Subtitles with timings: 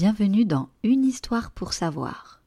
[0.00, 2.40] bienvenue dans Une histoire pour savoir.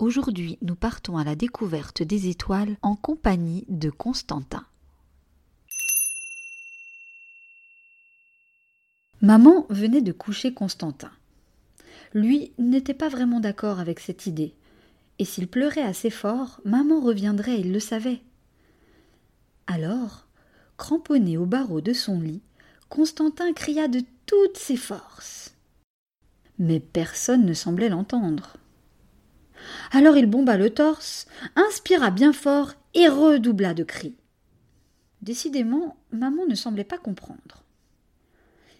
[0.00, 4.66] Aujourd'hui, nous partons à la découverte des étoiles en compagnie de Constantin.
[9.22, 11.12] Maman venait de coucher Constantin.
[12.14, 14.52] Lui n'était pas vraiment d'accord avec cette idée,
[15.20, 18.22] et s'il pleurait assez fort, maman reviendrait, il le savait.
[19.68, 20.26] Alors,
[20.76, 22.42] cramponné au barreau de son lit,
[22.88, 25.54] Constantin cria de toutes ses forces.
[26.58, 28.56] Mais personne ne semblait l'entendre.
[29.92, 31.26] Alors il bomba le torse,
[31.56, 34.16] inspira bien fort et redoubla de cris.
[35.22, 37.64] Décidément, maman ne semblait pas comprendre.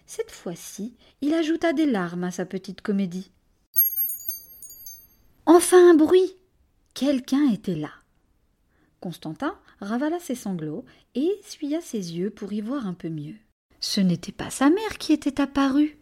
[0.05, 3.31] Cette fois-ci, il ajouta des larmes à sa petite comédie.
[5.45, 6.35] Enfin un bruit.
[6.93, 7.91] Quelqu'un était là.
[8.99, 10.83] Constantin ravala ses sanglots
[11.15, 13.35] et essuya ses yeux pour y voir un peu mieux.
[13.79, 15.98] Ce n'était pas sa mère qui était apparue.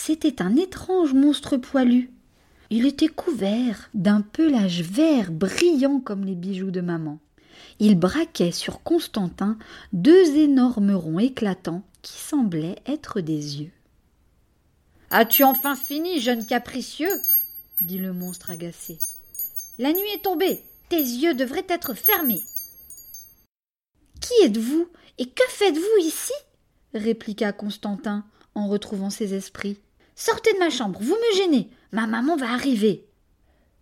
[0.00, 2.12] C'était un étrange monstre poilu.
[2.70, 7.18] Il était couvert d'un pelage vert brillant comme les bijoux de maman.
[7.80, 9.58] Il braquait sur Constantin
[9.92, 13.72] deux énormes ronds éclatants qui semblaient être des yeux.
[15.10, 17.12] As-tu enfin fini, jeune capricieux?
[17.80, 18.98] dit le monstre agacé.
[19.78, 20.62] La nuit est tombée.
[20.88, 22.44] Tes yeux devraient être fermés.
[24.20, 26.32] Qui êtes-vous et que faites-vous ici?
[26.94, 28.24] répliqua Constantin
[28.54, 29.78] en retrouvant ses esprits.
[30.18, 31.70] Sortez de ma chambre, vous me gênez.
[31.92, 33.06] Ma maman va arriver.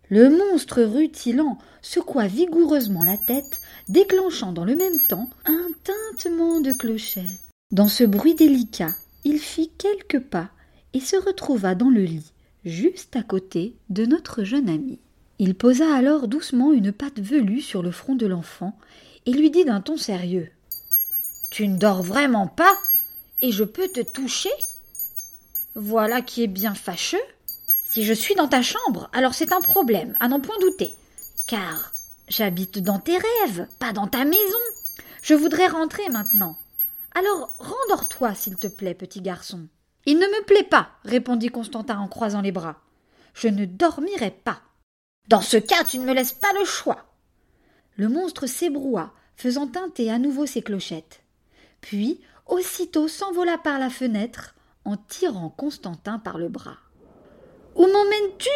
[0.09, 6.73] Le monstre rutilant secoua vigoureusement la tête, déclenchant dans le même temps un tintement de
[6.73, 7.25] clochette.
[7.71, 8.91] Dans ce bruit délicat,
[9.23, 10.51] il fit quelques pas
[10.93, 12.31] et se retrouva dans le lit,
[12.65, 14.99] juste à côté de notre jeune ami.
[15.39, 18.77] Il posa alors doucement une patte velue sur le front de l'enfant
[19.25, 20.51] et lui dit d'un ton sérieux.
[21.51, 22.75] Tu ne dors vraiment pas
[23.41, 24.51] Et je peux te toucher?
[25.79, 27.21] Voilà qui est bien fâcheux.
[27.55, 30.95] Si je suis dans ta chambre, alors c'est un problème, à n'en point douter.
[31.47, 31.91] Car
[32.27, 34.57] j'habite dans tes rêves, pas dans ta maison.
[35.21, 36.57] Je voudrais rentrer maintenant.
[37.13, 39.67] Alors rendors-toi, s'il te plaît, petit garçon.
[40.07, 42.81] Il ne me plaît pas, répondit Constantin en croisant les bras.
[43.35, 44.61] Je ne dormirai pas.
[45.27, 47.05] Dans ce cas, tu ne me laisses pas le choix.
[47.97, 51.21] Le monstre s'ébroua, faisant tinter à nouveau ses clochettes.
[51.81, 54.55] Puis, aussitôt s'envola par la fenêtre
[54.87, 56.77] en tirant Constantin par le bras.
[57.75, 58.49] Où m'emmènes-tu?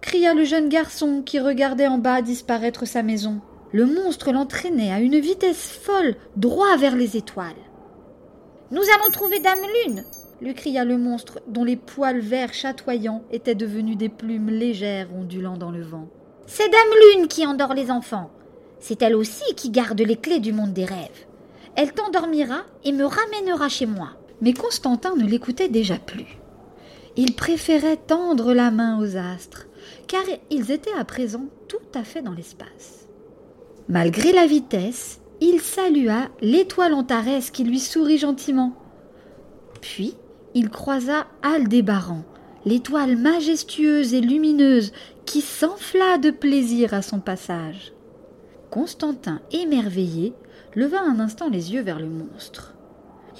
[0.00, 3.40] cria le jeune garçon qui regardait en bas disparaître sa maison.
[3.72, 7.54] Le monstre l'entraînait à une vitesse folle droit vers les étoiles.
[8.70, 10.04] Nous allons trouver Dame Lune
[10.40, 15.56] lui cria le monstre, dont les poils verts chatoyants étaient devenus des plumes légères ondulant
[15.56, 16.08] dans le vent.
[16.46, 18.30] C'est Dame Lune qui endort les enfants.
[18.78, 21.26] C'est elle aussi qui garde les clés du monde des rêves.
[21.74, 24.10] Elle t'endormira et me ramènera chez moi.
[24.40, 26.38] Mais Constantin ne l'écoutait déjà plus.
[27.16, 29.66] Il préférait tendre la main aux astres,
[30.06, 33.08] car ils étaient à présent tout à fait dans l'espace.
[33.88, 38.74] Malgré la vitesse, il salua l'étoile Antares qui lui sourit gentiment.
[39.80, 40.14] Puis
[40.54, 42.24] il croisa Aldébaran,
[42.64, 44.92] l'étoile majestueuse et lumineuse
[45.24, 47.92] qui s'enfla de plaisir à son passage.
[48.70, 50.34] Constantin, émerveillé,
[50.74, 52.75] leva un instant les yeux vers le monstre.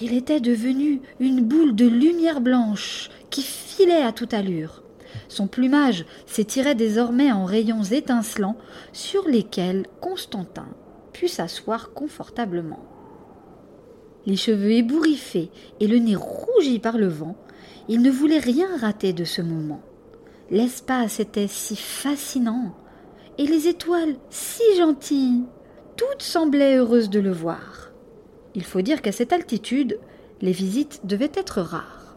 [0.01, 4.83] Il était devenu une boule de lumière blanche qui filait à toute allure.
[5.29, 8.57] Son plumage s'étirait désormais en rayons étincelants
[8.93, 10.69] sur lesquels Constantin
[11.13, 12.85] put s'asseoir confortablement
[14.27, 17.37] les cheveux ébouriffés et le nez rougi par le vent,
[17.89, 19.81] il ne voulait rien rater de ce moment.
[20.51, 22.75] L'espace était si fascinant,
[23.39, 25.45] et les étoiles si gentilles.
[25.97, 27.86] Toutes semblaient heureuses de le voir.
[28.57, 30.01] Il faut dire qu'à cette altitude,
[30.41, 32.17] les visites devaient être rares.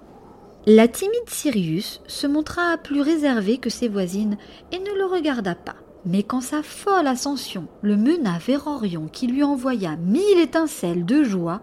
[0.66, 4.38] La timide Sirius se montra plus réservée que ses voisines
[4.72, 5.76] et ne le regarda pas.
[6.06, 11.24] Mais quand sa folle ascension le mena vers Orion qui lui envoya mille étincelles de
[11.24, 11.62] joie,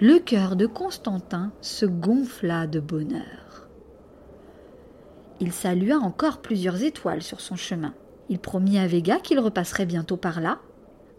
[0.00, 3.68] le cœur de Constantin se gonfla de bonheur.
[5.38, 7.94] Il salua encore plusieurs étoiles sur son chemin.
[8.30, 10.60] Il promit à Vega qu'il repasserait bientôt par là,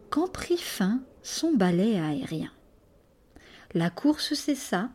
[0.09, 2.49] quand prit fin son balai aérien.
[3.73, 4.89] La course cessa,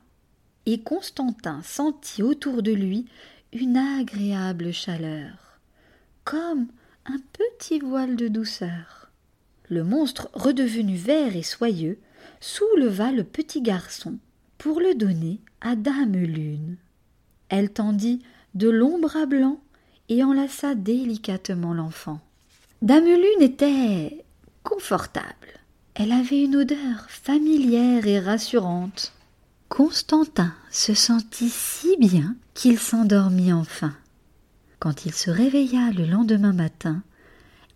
[0.66, 3.06] et Constantin sentit autour de lui
[3.52, 5.60] une agréable chaleur,
[6.24, 6.66] comme
[7.06, 9.10] un petit voile de douceur.
[9.68, 11.98] Le monstre, redevenu vert et soyeux,
[12.40, 14.18] souleva le petit garçon
[14.58, 16.76] pour le donner à Dame Lune.
[17.48, 18.22] Elle tendit
[18.54, 19.60] de longs bras blancs
[20.08, 22.20] et enlaça délicatement l'enfant.
[22.82, 24.24] Dame Lune était
[24.62, 25.60] confortable.
[25.94, 29.12] Elle avait une odeur familière et rassurante.
[29.68, 33.94] Constantin se sentit si bien qu'il s'endormit enfin.
[34.80, 37.04] Quand il se réveilla le lendemain matin,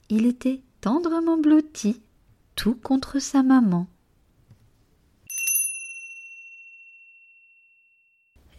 [0.09, 2.01] il était tendrement blotti,
[2.57, 3.87] tout contre sa maman.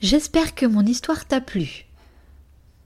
[0.02, 1.86] J'espère que mon histoire t'a plu.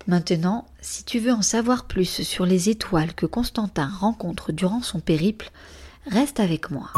[0.08, 5.00] Maintenant, si tu veux en savoir plus sur les étoiles que Constantin rencontre durant son
[5.00, 5.52] périple,
[6.06, 6.92] reste avec moi.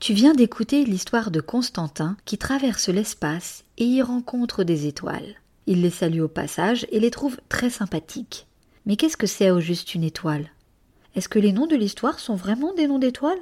[0.00, 5.36] Tu viens d'écouter l'histoire de Constantin qui traverse l'espace et y rencontre des étoiles.
[5.66, 8.48] Il les salue au passage et les trouve très sympathiques.
[8.84, 10.50] Mais qu'est-ce que c'est au juste une étoile?
[11.14, 13.38] Est-ce que les noms de l'histoire sont vraiment des noms d'étoiles?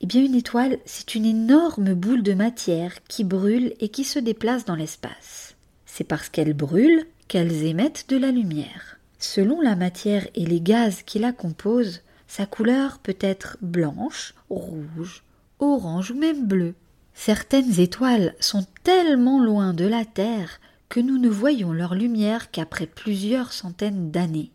[0.00, 4.18] Eh bien une étoile, c'est une énorme boule de matière qui brûle et qui se
[4.18, 5.54] déplace dans l'espace.
[5.86, 8.98] C'est parce qu'elles brûlent qu'elles émettent de la lumière.
[9.26, 15.24] Selon la matière et les gaz qui la composent, sa couleur peut être blanche, rouge,
[15.58, 16.74] orange ou même bleue.
[17.14, 20.60] Certaines étoiles sont tellement loin de la Terre
[20.90, 24.50] que nous ne voyons leur lumière qu'après plusieurs centaines d'années.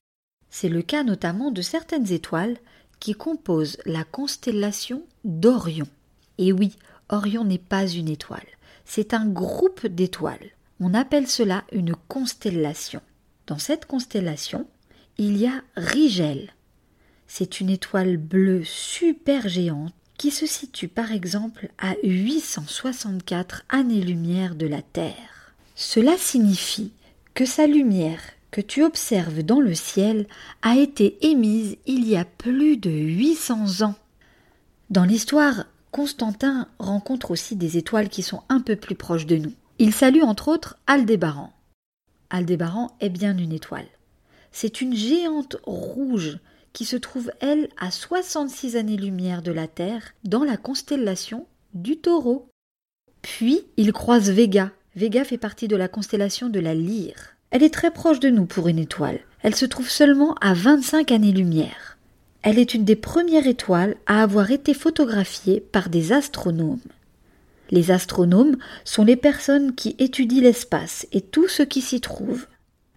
[0.52, 2.58] C'est le cas notamment de certaines étoiles
[3.00, 5.88] qui composent la constellation d'Orion.
[6.38, 6.76] Et oui,
[7.10, 8.48] Orion n'est pas une étoile,
[8.86, 10.52] c'est un groupe d'étoiles.
[10.80, 13.02] On appelle cela une constellation.
[13.50, 14.68] Dans cette constellation,
[15.18, 16.54] il y a Rigel,
[17.26, 24.68] c'est une étoile bleue super géante qui se situe par exemple à 864 années-lumière de
[24.68, 25.56] la Terre.
[25.74, 26.92] Cela signifie
[27.34, 30.28] que sa lumière que tu observes dans le ciel
[30.62, 33.96] a été émise il y a plus de 800 ans.
[34.92, 39.54] Dans l'histoire, Constantin rencontre aussi des étoiles qui sont un peu plus proches de nous.
[39.80, 41.52] Il salue entre autres Aldébaran.
[42.30, 43.88] Aldébaran est bien une étoile.
[44.52, 46.40] C'est une géante rouge
[46.74, 52.50] qui se trouve, elle, à 66 années-lumière de la Terre, dans la constellation du taureau.
[53.22, 54.72] Puis, il croise Vega.
[54.96, 57.36] Vega fait partie de la constellation de la Lyre.
[57.52, 59.20] Elle est très proche de nous pour une étoile.
[59.42, 61.98] Elle se trouve seulement à 25 années-lumière.
[62.42, 66.80] Elle est une des premières étoiles à avoir été photographiée par des astronomes.
[67.72, 72.48] Les astronomes sont les personnes qui étudient l'espace et tout ce qui s'y trouve.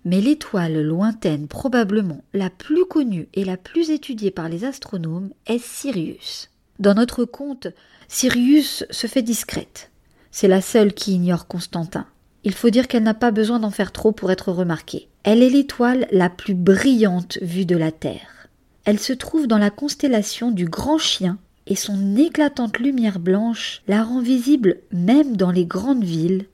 [0.05, 5.63] Mais l'étoile lointaine probablement la plus connue et la plus étudiée par les astronomes est
[5.63, 6.51] Sirius.
[6.79, 7.69] Dans notre conte,
[8.09, 9.91] Sirius se fait discrète.
[10.31, 12.07] C'est la seule qui ignore Constantin.
[12.43, 15.09] Il faut dire qu'elle n'a pas besoin d'en faire trop pour être remarquée.
[15.23, 18.49] Elle est l'étoile la plus brillante vue de la Terre.
[18.85, 24.03] Elle se trouve dans la constellation du Grand Chien et son éclatante lumière blanche la
[24.03, 26.47] rend visible même dans les grandes villes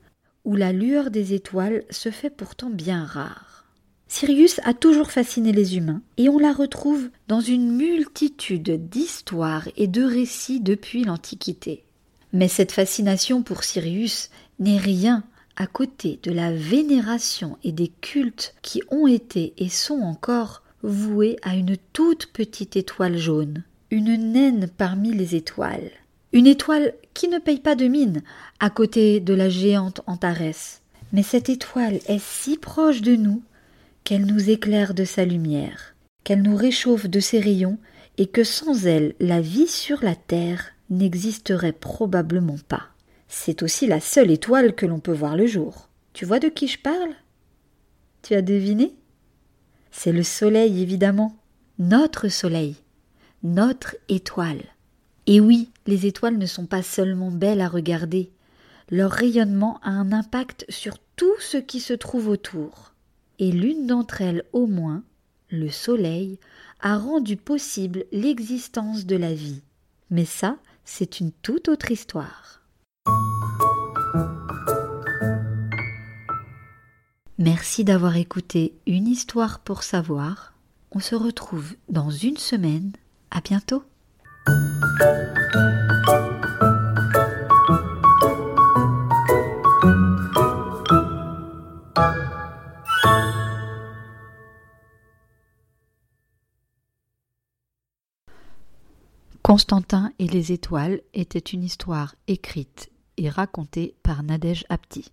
[0.45, 3.65] où la lueur des étoiles se fait pourtant bien rare.
[4.07, 9.85] Sirius a toujours fasciné les humains, et on la retrouve dans une multitude d'histoires et
[9.85, 11.83] de récits depuis l'Antiquité.
[12.33, 15.23] Mais cette fascination pour Sirius n'est rien
[15.55, 21.37] à côté de la vénération et des cultes qui ont été et sont encore voués
[21.43, 25.91] à une toute petite étoile jaune, une naine parmi les étoiles,
[26.31, 28.21] une étoile qui ne paye pas de mine
[28.59, 30.81] à côté de la géante Antares.
[31.11, 33.41] Mais cette étoile est si proche de nous
[34.03, 37.79] qu'elle nous éclaire de sa lumière, qu'elle nous réchauffe de ses rayons
[38.17, 42.89] et que sans elle la vie sur la Terre n'existerait probablement pas.
[43.27, 45.89] C'est aussi la seule étoile que l'on peut voir le jour.
[46.13, 47.13] Tu vois de qui je parle?
[48.23, 48.93] Tu as deviné?
[49.91, 51.35] C'est le Soleil, évidemment.
[51.77, 52.75] Notre Soleil.
[53.43, 54.63] Notre étoile.
[55.25, 58.31] Et oui, les étoiles ne sont pas seulement belles à regarder,
[58.91, 62.93] leur rayonnement a un impact sur tout ce qui se trouve autour.
[63.37, 65.03] Et l'une d'entre elles au moins,
[65.49, 66.39] le Soleil,
[66.81, 69.61] a rendu possible l'existence de la vie.
[70.09, 72.61] Mais ça, c'est une toute autre histoire.
[77.37, 80.53] Merci d'avoir écouté Une histoire pour savoir.
[80.91, 82.91] On se retrouve dans une semaine.
[83.31, 83.83] À bientôt.
[99.49, 105.11] Constantin et les étoiles était une histoire écrite et racontée par Nadège Apti.